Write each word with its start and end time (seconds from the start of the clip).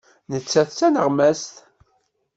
Nettat 0.31 0.67
d 0.69 0.73
taneɣmast. 0.77 1.53